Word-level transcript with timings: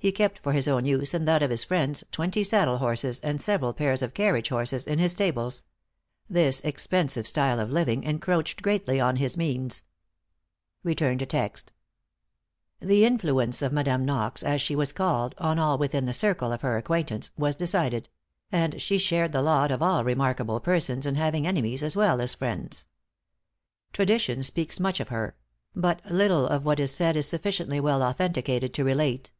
He 0.00 0.12
kept 0.12 0.38
for 0.38 0.52
his 0.52 0.68
own 0.68 0.84
use 0.84 1.12
and 1.12 1.26
that 1.26 1.42
of 1.42 1.50
his 1.50 1.64
friends, 1.64 2.04
twenty 2.12 2.44
saddle 2.44 2.78
horses 2.78 3.18
and 3.18 3.40
several 3.40 3.72
pairs 3.74 4.00
of 4.00 4.14
carriage 4.14 4.48
horses 4.48 4.86
in 4.86 5.00
his 5.00 5.10
stables. 5.10 5.64
This 6.30 6.60
expensive 6.60 7.26
style 7.26 7.58
of 7.58 7.72
living 7.72 8.04
encroached 8.04 8.62
greatly 8.62 9.00
on 9.00 9.16
his 9.16 9.36
means. 9.36 9.82
The 10.84 11.20
influence 13.04 13.60
of 13.60 13.72
"Madam 13.72 14.04
Knox," 14.04 14.44
as 14.44 14.62
she 14.62 14.76
was 14.76 14.92
called, 14.92 15.34
on 15.36 15.58
all 15.58 15.78
within 15.78 16.06
the 16.06 16.12
circle 16.12 16.52
of 16.52 16.62
her 16.62 16.76
acquaintance, 16.76 17.32
was 17.36 17.56
decided; 17.56 18.08
and 18.52 18.80
she 18.80 18.98
shared 18.98 19.32
the 19.32 19.42
lot 19.42 19.72
of 19.72 19.82
all 19.82 20.04
remarkable 20.04 20.60
persons, 20.60 21.06
in 21.06 21.16
having 21.16 21.44
enemies 21.44 21.82
as 21.82 21.96
well 21.96 22.20
as 22.20 22.36
friends. 22.36 22.86
Tradition 23.92 24.44
speaks 24.44 24.78
much 24.78 25.00
of 25.00 25.08
her; 25.08 25.34
but 25.74 26.00
little 26.08 26.46
of 26.46 26.64
what 26.64 26.78
is 26.78 26.94
said 26.94 27.16
is 27.16 27.26
sufficiently 27.26 27.80
well 27.80 28.04
authenticated 28.04 28.72
to 28.74 28.84
relate. 28.84 29.32